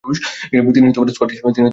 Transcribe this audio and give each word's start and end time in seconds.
তিনি 0.75 0.87
স্কটিশ 1.15 1.39
বংশোদ্ভূত। 1.43 1.67